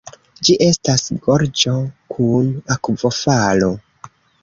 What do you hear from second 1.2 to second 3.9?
gorĝo kun akvofalo.